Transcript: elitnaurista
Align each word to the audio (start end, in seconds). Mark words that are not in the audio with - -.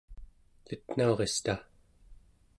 elitnaurista 0.71 1.55